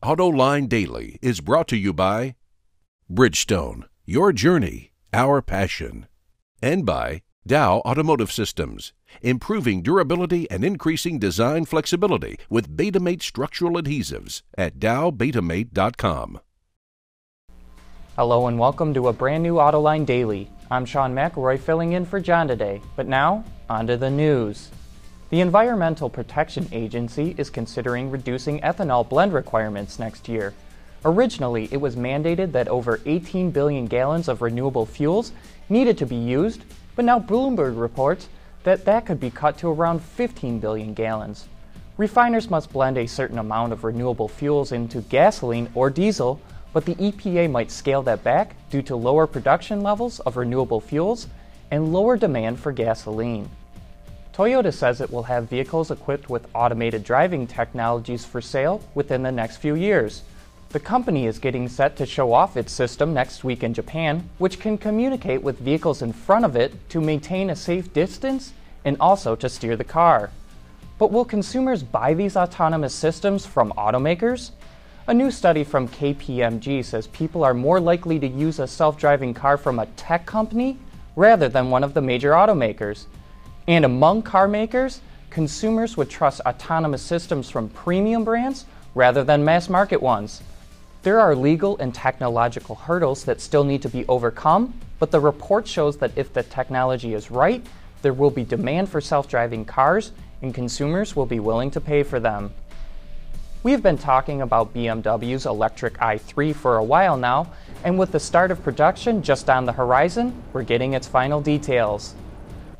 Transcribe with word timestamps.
AutoLine 0.00 0.68
Daily 0.68 1.18
is 1.20 1.40
brought 1.40 1.66
to 1.68 1.76
you 1.76 1.92
by 1.92 2.36
Bridgestone, 3.10 3.82
your 4.04 4.32
journey, 4.32 4.92
our 5.12 5.42
passion, 5.42 6.06
and 6.62 6.86
by 6.86 7.22
Dow 7.44 7.78
Automotive 7.78 8.30
Systems, 8.30 8.92
improving 9.22 9.82
durability 9.82 10.48
and 10.52 10.64
increasing 10.64 11.18
design 11.18 11.64
flexibility 11.64 12.38
with 12.48 12.76
Betamate 12.76 13.22
structural 13.22 13.72
adhesives 13.72 14.42
at 14.56 14.78
dowbetamate.com. 14.78 16.40
Hello 18.14 18.46
and 18.46 18.56
welcome 18.56 18.94
to 18.94 19.08
a 19.08 19.12
brand 19.12 19.42
new 19.42 19.54
Autoline 19.54 20.06
Daily. 20.06 20.48
I'm 20.70 20.84
Sean 20.84 21.12
McElroy 21.12 21.58
filling 21.58 21.94
in 21.94 22.04
for 22.04 22.20
John 22.20 22.46
today, 22.46 22.80
but 22.94 23.08
now, 23.08 23.44
on 23.68 23.88
to 23.88 23.96
the 23.96 24.10
news. 24.10 24.70
The 25.30 25.42
Environmental 25.42 26.08
Protection 26.08 26.66
Agency 26.72 27.34
is 27.36 27.50
considering 27.50 28.10
reducing 28.10 28.60
ethanol 28.60 29.06
blend 29.06 29.34
requirements 29.34 29.98
next 29.98 30.26
year. 30.26 30.54
Originally, 31.04 31.68
it 31.70 31.82
was 31.82 31.96
mandated 31.96 32.52
that 32.52 32.66
over 32.68 33.00
18 33.04 33.50
billion 33.50 33.84
gallons 33.84 34.28
of 34.28 34.40
renewable 34.40 34.86
fuels 34.86 35.32
needed 35.68 35.98
to 35.98 36.06
be 36.06 36.16
used, 36.16 36.64
but 36.96 37.04
now 37.04 37.20
Bloomberg 37.20 37.78
reports 37.78 38.30
that 38.64 38.86
that 38.86 39.04
could 39.04 39.20
be 39.20 39.28
cut 39.30 39.58
to 39.58 39.68
around 39.68 40.00
15 40.00 40.60
billion 40.60 40.94
gallons. 40.94 41.46
Refiners 41.98 42.48
must 42.48 42.72
blend 42.72 42.96
a 42.96 43.06
certain 43.06 43.38
amount 43.38 43.74
of 43.74 43.84
renewable 43.84 44.28
fuels 44.28 44.72
into 44.72 45.02
gasoline 45.02 45.68
or 45.74 45.90
diesel, 45.90 46.40
but 46.72 46.86
the 46.86 46.94
EPA 46.94 47.50
might 47.50 47.70
scale 47.70 48.00
that 48.00 48.24
back 48.24 48.56
due 48.70 48.80
to 48.80 48.96
lower 48.96 49.26
production 49.26 49.82
levels 49.82 50.20
of 50.20 50.38
renewable 50.38 50.80
fuels 50.80 51.26
and 51.70 51.92
lower 51.92 52.16
demand 52.16 52.58
for 52.58 52.72
gasoline. 52.72 53.50
Toyota 54.38 54.72
says 54.72 55.00
it 55.00 55.10
will 55.10 55.24
have 55.24 55.50
vehicles 55.50 55.90
equipped 55.90 56.30
with 56.30 56.46
automated 56.54 57.02
driving 57.02 57.44
technologies 57.44 58.24
for 58.24 58.40
sale 58.40 58.80
within 58.94 59.24
the 59.24 59.32
next 59.32 59.56
few 59.56 59.74
years. 59.74 60.22
The 60.68 60.78
company 60.78 61.26
is 61.26 61.40
getting 61.40 61.68
set 61.68 61.96
to 61.96 62.06
show 62.06 62.32
off 62.32 62.56
its 62.56 62.70
system 62.70 63.12
next 63.12 63.42
week 63.42 63.64
in 63.64 63.74
Japan, 63.74 64.30
which 64.38 64.60
can 64.60 64.78
communicate 64.78 65.42
with 65.42 65.58
vehicles 65.58 66.02
in 66.02 66.12
front 66.12 66.44
of 66.44 66.54
it 66.54 66.88
to 66.90 67.00
maintain 67.00 67.50
a 67.50 67.56
safe 67.56 67.92
distance 67.92 68.52
and 68.84 68.96
also 69.00 69.34
to 69.34 69.48
steer 69.48 69.74
the 69.74 69.82
car. 69.82 70.30
But 70.98 71.10
will 71.10 71.24
consumers 71.24 71.82
buy 71.82 72.14
these 72.14 72.36
autonomous 72.36 72.94
systems 72.94 73.44
from 73.44 73.72
automakers? 73.72 74.52
A 75.08 75.14
new 75.14 75.32
study 75.32 75.64
from 75.64 75.88
KPMG 75.88 76.84
says 76.84 77.08
people 77.08 77.42
are 77.42 77.54
more 77.54 77.80
likely 77.80 78.20
to 78.20 78.28
use 78.28 78.60
a 78.60 78.68
self 78.68 78.98
driving 78.98 79.34
car 79.34 79.56
from 79.56 79.80
a 79.80 79.86
tech 79.96 80.26
company 80.26 80.78
rather 81.16 81.48
than 81.48 81.70
one 81.70 81.82
of 81.82 81.94
the 81.94 82.00
major 82.00 82.30
automakers. 82.30 83.06
And 83.68 83.84
among 83.84 84.22
car 84.22 84.48
makers, 84.48 85.02
consumers 85.28 85.94
would 85.98 86.08
trust 86.08 86.40
autonomous 86.46 87.02
systems 87.02 87.50
from 87.50 87.68
premium 87.68 88.24
brands 88.24 88.64
rather 88.94 89.22
than 89.22 89.44
mass 89.44 89.68
market 89.68 90.00
ones. 90.00 90.42
There 91.02 91.20
are 91.20 91.36
legal 91.36 91.76
and 91.76 91.94
technological 91.94 92.76
hurdles 92.76 93.24
that 93.24 93.42
still 93.42 93.64
need 93.64 93.82
to 93.82 93.90
be 93.90 94.06
overcome, 94.08 94.72
but 94.98 95.10
the 95.10 95.20
report 95.20 95.68
shows 95.68 95.98
that 95.98 96.12
if 96.16 96.32
the 96.32 96.42
technology 96.42 97.12
is 97.12 97.30
right, 97.30 97.64
there 98.00 98.14
will 98.14 98.30
be 98.30 98.42
demand 98.42 98.88
for 98.88 99.02
self 99.02 99.28
driving 99.28 99.66
cars 99.66 100.12
and 100.40 100.54
consumers 100.54 101.14
will 101.14 101.26
be 101.26 101.38
willing 101.38 101.70
to 101.72 101.80
pay 101.80 102.02
for 102.02 102.18
them. 102.18 102.50
We've 103.64 103.82
been 103.82 103.98
talking 103.98 104.40
about 104.40 104.72
BMW's 104.72 105.44
electric 105.44 105.98
i3 105.98 106.54
for 106.54 106.78
a 106.78 106.84
while 106.84 107.18
now, 107.18 107.52
and 107.84 107.98
with 107.98 108.12
the 108.12 108.20
start 108.20 108.50
of 108.50 108.62
production 108.62 109.22
just 109.22 109.50
on 109.50 109.66
the 109.66 109.72
horizon, 109.72 110.42
we're 110.54 110.62
getting 110.62 110.94
its 110.94 111.06
final 111.06 111.42
details. 111.42 112.14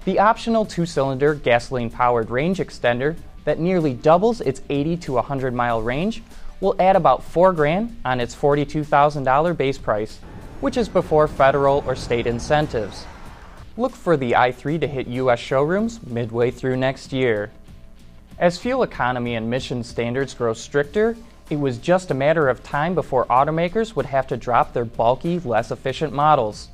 The 0.08 0.20
optional 0.20 0.64
two 0.64 0.86
cylinder 0.86 1.34
gasoline 1.34 1.90
powered 1.90 2.30
range 2.30 2.60
extender 2.60 3.14
that 3.44 3.58
nearly 3.58 3.92
doubles 3.92 4.40
its 4.40 4.62
80 4.70 4.96
to 4.96 5.12
100 5.12 5.52
mile 5.52 5.82
range 5.82 6.22
will 6.62 6.74
add 6.78 6.96
about 6.96 7.22
4 7.22 7.52
grand 7.52 7.94
on 8.06 8.18
its 8.18 8.34
$42,000 8.34 9.54
base 9.54 9.76
price, 9.76 10.18
which 10.62 10.78
is 10.78 10.88
before 10.88 11.28
federal 11.28 11.84
or 11.86 11.94
state 11.94 12.26
incentives. 12.26 13.04
Look 13.76 13.92
for 13.92 14.16
the 14.16 14.32
i3 14.32 14.80
to 14.80 14.86
hit 14.86 15.08
US 15.08 15.40
showrooms 15.40 16.02
midway 16.02 16.52
through 16.52 16.78
next 16.78 17.12
year. 17.12 17.50
As 18.38 18.56
fuel 18.56 18.84
economy 18.84 19.34
and 19.34 19.44
emission 19.44 19.84
standards 19.84 20.32
grow 20.32 20.54
stricter, 20.54 21.18
it 21.50 21.60
was 21.60 21.76
just 21.76 22.10
a 22.10 22.14
matter 22.14 22.48
of 22.48 22.64
time 22.64 22.94
before 22.94 23.26
automakers 23.26 23.94
would 23.94 24.06
have 24.06 24.26
to 24.28 24.38
drop 24.38 24.72
their 24.72 24.86
bulky, 24.86 25.38
less 25.40 25.70
efficient 25.70 26.14
models. 26.14 26.70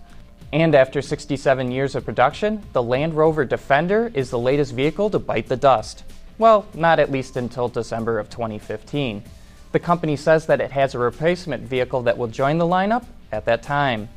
And 0.55 0.77
after 0.77 1.03
67 1.03 1.73
years 1.73 1.97
of 1.97 2.05
production, 2.05 2.63
the 2.75 2.83
Land 2.83 3.15
Rover 3.15 3.45
Defender 3.45 4.13
is 4.15 4.31
the 4.31 4.39
latest 4.39 4.73
vehicle 4.73 5.11
to 5.11 5.19
bite 5.19 5.49
the 5.49 5.57
dust. 5.57 6.05
Well, 6.39 6.65
not 6.75 7.01
at 7.01 7.11
least 7.11 7.37
until 7.37 7.67
December 7.67 8.21
of 8.21 8.31
2015. 8.31 9.25
The 9.73 9.81
company 9.81 10.15
says 10.15 10.47
that 10.47 10.61
it 10.61 10.71
has 10.71 10.95
a 10.95 11.01
replacement 11.01 11.65
vehicle 11.65 12.03
that 12.03 12.17
will 12.17 12.29
join 12.29 12.59
the 12.59 12.65
lineup 12.65 13.05
at 13.33 13.47
that 13.47 13.65
time. 13.65 14.09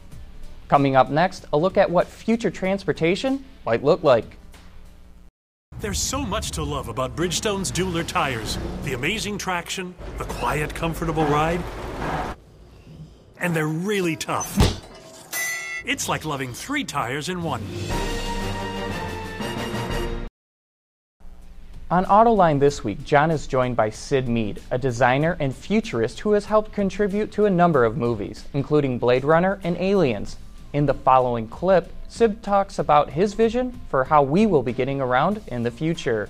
Coming 0.68 0.96
up 0.96 1.10
next, 1.10 1.46
a 1.54 1.58
look 1.58 1.76
at 1.76 1.90
what 1.90 2.06
future 2.06 2.52
transportation 2.52 3.44
might 3.66 3.84
look 3.84 4.04
like. 4.04 4.38
There's 5.80 6.00
so 6.00 6.22
much 6.24 6.52
to 6.52 6.62
love 6.62 6.88
about 6.88 7.16
Bridgestone's 7.16 7.72
Dueler 7.72 8.06
tires 8.06 8.60
the 8.84 8.94
amazing 8.94 9.40
traction, 9.40 9.96
the 10.20 10.26
quiet, 10.26 10.76
comfortable 10.76 11.26
ride, 11.26 11.64
and 13.40 13.56
they're 13.56 13.68
really 13.68 14.16
tough. 14.16 14.84
It's 15.88 16.10
like 16.10 16.26
loving 16.26 16.54
three 16.54 16.84
tires 16.84 17.30
in 17.30 17.42
one. 17.42 17.62
On 21.90 22.04
Autoline 22.04 22.60
this 22.60 22.84
week, 22.84 23.06
John 23.06 23.32
is 23.32 23.48
joined 23.48 23.78
by 23.78 23.90
Syd 23.90 24.28
Mead, 24.28 24.62
a 24.70 24.78
designer 24.78 25.38
and 25.40 25.56
futurist 25.56 26.20
who 26.20 26.34
has 26.34 26.44
helped 26.44 26.74
contribute 26.74 27.32
to 27.32 27.46
a 27.46 27.50
number 27.50 27.86
of 27.86 27.96
movies, 27.96 28.44
including 28.54 29.00
Blade 29.00 29.24
Runner 29.24 29.62
and 29.64 29.78
Aliens. 29.78 30.36
In 30.74 30.86
the 30.86 30.94
following 30.94 31.48
clip, 31.48 31.90
Syd 32.10 32.44
talks 32.44 32.80
about 32.80 33.12
his 33.12 33.34
vision 33.34 33.80
for 33.88 34.04
how 34.04 34.24
we 34.24 34.46
will 34.46 34.64
be 34.64 34.74
getting 34.74 35.00
around 35.00 35.42
in 35.48 35.64
the 35.64 35.72
future. 35.72 36.30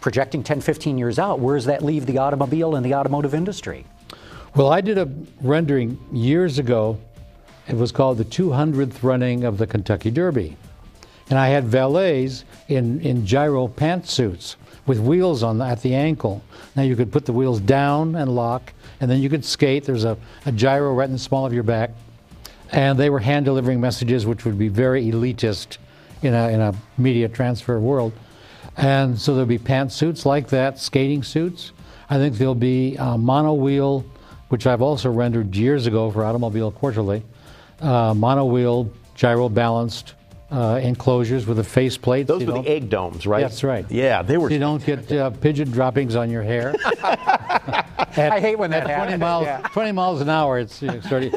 Projecting 0.00 0.42
10, 0.42 0.62
15 0.62 0.96
years 0.96 1.18
out, 1.18 1.40
where 1.40 1.56
does 1.56 1.66
that 1.66 1.84
leave 1.84 2.06
the 2.06 2.16
automobile 2.16 2.74
and 2.74 2.86
the 2.86 2.94
automotive 2.94 3.34
industry? 3.34 3.84
Well, 4.54 4.72
I 4.72 4.80
did 4.80 4.96
a 4.96 5.12
rendering 5.42 5.98
years 6.10 6.58
ago 6.58 6.98
it 7.68 7.76
was 7.76 7.90
called 7.90 8.18
the 8.18 8.24
200th 8.24 9.02
running 9.02 9.44
of 9.44 9.58
the 9.58 9.66
Kentucky 9.66 10.10
Derby. 10.10 10.56
And 11.28 11.38
I 11.38 11.48
had 11.48 11.64
valets 11.64 12.44
in, 12.68 13.00
in 13.00 13.26
gyro 13.26 13.66
pantsuits 13.66 14.54
with 14.86 15.00
wheels 15.00 15.42
on 15.42 15.58
the, 15.58 15.64
at 15.64 15.82
the 15.82 15.94
ankle. 15.94 16.44
Now 16.76 16.82
you 16.82 16.94
could 16.94 17.10
put 17.10 17.26
the 17.26 17.32
wheels 17.32 17.58
down 17.60 18.14
and 18.14 18.34
lock, 18.34 18.72
and 19.00 19.10
then 19.10 19.20
you 19.20 19.28
could 19.28 19.44
skate. 19.44 19.84
There's 19.84 20.04
a, 20.04 20.16
a 20.44 20.52
gyro 20.52 20.94
right 20.94 21.06
in 21.06 21.12
the 21.12 21.18
small 21.18 21.44
of 21.44 21.52
your 21.52 21.64
back. 21.64 21.90
And 22.70 22.98
they 22.98 23.10
were 23.10 23.18
hand 23.18 23.46
delivering 23.46 23.80
messages, 23.80 24.26
which 24.26 24.44
would 24.44 24.58
be 24.58 24.68
very 24.68 25.10
elitist 25.10 25.78
in 26.22 26.34
a, 26.34 26.48
in 26.48 26.60
a 26.60 26.74
media 26.98 27.28
transfer 27.28 27.78
world. 27.80 28.12
And 28.76 29.18
so 29.18 29.32
there'll 29.32 29.46
be 29.46 29.58
pantsuits 29.58 30.24
like 30.24 30.48
that, 30.48 30.78
skating 30.78 31.22
suits. 31.22 31.72
I 32.08 32.18
think 32.18 32.36
there'll 32.36 32.54
be 32.54 32.96
uh, 32.98 33.16
mono 33.16 33.54
wheel, 33.54 34.04
which 34.48 34.66
I've 34.66 34.82
also 34.82 35.10
rendered 35.10 35.56
years 35.56 35.86
ago 35.86 36.10
for 36.10 36.24
Automobile 36.24 36.70
Quarterly 36.70 37.24
uh, 37.80 38.14
mono-wheel, 38.14 38.90
gyro-balanced 39.14 40.14
uh, 40.50 40.80
enclosures 40.82 41.46
with 41.46 41.58
a 41.58 41.64
faceplate. 41.64 42.26
Those 42.26 42.44
were 42.44 42.62
the 42.62 42.68
egg 42.68 42.88
domes, 42.88 43.26
right? 43.26 43.40
That's 43.40 43.64
right. 43.64 43.84
Yeah, 43.90 44.22
they 44.22 44.36
were. 44.36 44.48
So 44.48 44.54
you 44.54 44.60
don't 44.60 44.84
get 44.84 45.10
uh, 45.10 45.30
pigeon 45.30 45.70
droppings 45.70 46.14
on 46.14 46.30
your 46.30 46.42
hair. 46.42 46.74
at, 47.02 48.16
I 48.18 48.40
hate 48.40 48.56
when 48.56 48.70
that 48.70 48.82
at 48.82 48.86
20 48.86 49.00
happens. 49.00 49.20
miles, 49.20 49.44
yeah. 49.44 49.60
20 49.72 49.92
miles 49.92 50.20
an 50.20 50.28
hour, 50.28 50.58
it's 50.58 50.80
you 50.80 50.88
know, 50.88 51.00
starting. 51.00 51.34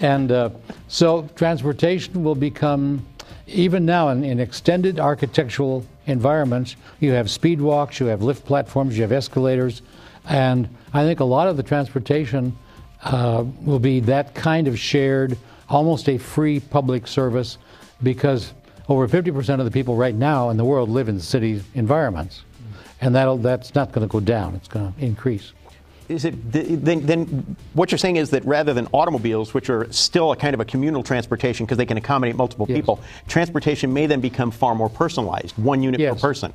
and 0.00 0.30
uh, 0.30 0.50
so 0.88 1.28
transportation 1.34 2.22
will 2.22 2.36
become, 2.36 3.04
even 3.48 3.84
now 3.84 4.10
in, 4.10 4.22
in 4.22 4.38
extended 4.38 5.00
architectural 5.00 5.84
environments, 6.06 6.76
you 7.00 7.10
have 7.12 7.30
speed 7.30 7.60
walks, 7.60 7.98
you 7.98 8.06
have 8.06 8.22
lift 8.22 8.44
platforms, 8.44 8.96
you 8.96 9.02
have 9.02 9.12
escalators, 9.12 9.82
and 10.28 10.68
I 10.92 11.04
think 11.04 11.20
a 11.20 11.24
lot 11.24 11.48
of 11.48 11.56
the 11.56 11.62
transportation 11.64 12.56
uh, 13.02 13.44
will 13.62 13.80
be 13.80 13.98
that 14.00 14.34
kind 14.34 14.68
of 14.68 14.78
shared 14.78 15.36
almost 15.72 16.08
a 16.08 16.18
free 16.18 16.60
public 16.60 17.06
service 17.06 17.58
because 18.02 18.52
over 18.88 19.08
50% 19.08 19.58
of 19.58 19.64
the 19.64 19.70
people 19.70 19.96
right 19.96 20.14
now 20.14 20.50
in 20.50 20.56
the 20.56 20.64
world 20.64 20.88
live 20.88 21.08
in 21.08 21.18
city 21.18 21.62
environments. 21.74 22.42
And 23.00 23.14
that'll, 23.14 23.38
that's 23.38 23.74
not 23.74 23.90
going 23.90 24.06
to 24.06 24.12
go 24.12 24.20
down, 24.20 24.54
it's 24.54 24.68
going 24.68 24.92
to 24.92 25.04
increase. 25.04 25.52
Is 26.08 26.24
it 26.24 26.34
then, 26.52 27.06
then? 27.06 27.56
What 27.72 27.90
you're 27.90 27.98
saying 27.98 28.16
is 28.16 28.30
that 28.30 28.44
rather 28.44 28.74
than 28.74 28.86
automobiles, 28.92 29.54
which 29.54 29.70
are 29.70 29.90
still 29.92 30.32
a 30.32 30.36
kind 30.36 30.52
of 30.52 30.60
a 30.60 30.64
communal 30.64 31.02
transportation 31.02 31.64
because 31.64 31.78
they 31.78 31.86
can 31.86 31.96
accommodate 31.96 32.36
multiple 32.36 32.66
yes. 32.68 32.76
people, 32.76 33.00
transportation 33.28 33.92
may 33.92 34.06
then 34.06 34.20
become 34.20 34.50
far 34.50 34.74
more 34.74 34.90
personalized, 34.90 35.56
one 35.56 35.82
unit 35.82 36.00
yes. 36.00 36.14
per 36.14 36.20
person. 36.20 36.52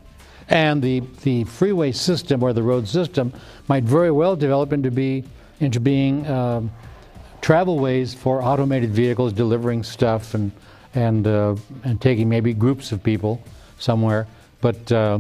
And 0.50 0.82
the, 0.82 1.02
the 1.24 1.46
freeway 1.46 1.92
system 1.92 2.44
or 2.44 2.54
the 2.54 2.62
road 2.62 2.88
system 2.88 3.34
might 3.68 3.84
very 3.84 4.12
well 4.12 4.36
develop 4.36 4.74
into 4.74 4.92
be 4.92 5.24
into 5.60 5.80
being 5.80 6.28
um, 6.28 6.72
travelways 7.42 8.16
for 8.16 8.42
automated 8.42 8.92
vehicles 8.92 9.34
delivering 9.34 9.84
stuff 9.84 10.34
and 10.34 10.52
and 10.96 11.28
uh, 11.28 11.56
and 11.84 12.02
taking 12.02 12.28
maybe 12.30 12.54
groups 12.54 12.92
of 12.92 13.04
people 13.04 13.42
somewhere. 13.80 14.28
But 14.62 14.92
uh, 14.92 15.20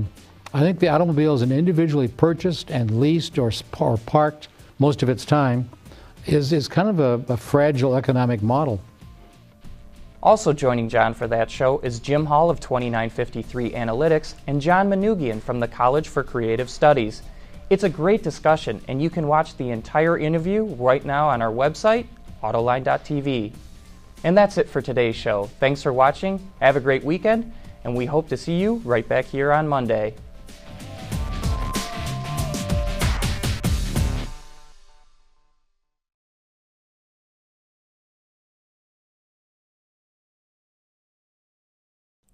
I 0.53 0.61
think 0.61 0.79
the 0.79 0.87
automobile 0.87 1.35
is 1.35 1.41
an 1.41 1.51
individually 1.51 2.07
purchased 2.07 2.71
and 2.71 2.99
leased 2.99 3.37
or, 3.37 3.51
or 3.79 3.97
parked 3.97 4.47
most 4.79 5.03
of 5.03 5.09
its 5.09 5.25
time, 5.25 5.69
is, 6.25 6.53
is 6.53 6.67
kind 6.67 6.89
of 6.89 6.99
a, 6.99 7.33
a 7.33 7.37
fragile 7.37 7.95
economic 7.95 8.41
model. 8.41 8.81
Also 10.23 10.53
joining 10.53 10.89
John 10.89 11.13
for 11.13 11.27
that 11.27 11.49
show 11.49 11.79
is 11.79 11.99
Jim 11.99 12.25
Hall 12.25 12.49
of 12.49 12.59
2953 12.59 13.71
Analytics 13.71 14.33
and 14.47 14.61
John 14.61 14.89
Manoogian 14.89 15.41
from 15.41 15.59
the 15.59 15.67
College 15.67 16.07
for 16.07 16.23
Creative 16.23 16.69
Studies. 16.69 17.21
It's 17.69 17.83
a 17.83 17.89
great 17.89 18.23
discussion, 18.23 18.81
and 18.87 19.01
you 19.01 19.09
can 19.09 19.27
watch 19.27 19.57
the 19.57 19.71
entire 19.71 20.17
interview 20.17 20.63
right 20.75 21.03
now 21.03 21.27
on 21.27 21.41
our 21.41 21.51
website, 21.51 22.05
autoline.tv. 22.41 23.51
And 24.23 24.37
that's 24.37 24.57
it 24.57 24.69
for 24.69 24.81
today's 24.81 25.17
show. 25.17 25.49
Thanks 25.59 25.83
for 25.83 25.91
watching, 25.91 26.49
have 26.61 26.77
a 26.77 26.79
great 26.79 27.03
weekend, 27.03 27.51
and 27.83 27.93
we 27.93 28.05
hope 28.05 28.29
to 28.29 28.37
see 28.37 28.57
you 28.57 28.75
right 28.85 29.05
back 29.05 29.25
here 29.25 29.51
on 29.51 29.67
Monday. 29.67 30.15